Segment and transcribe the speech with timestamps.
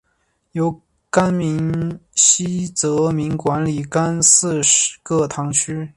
[0.53, 0.81] 由
[1.11, 4.59] 廿七名司铎名管理廿四
[5.03, 5.87] 个堂区。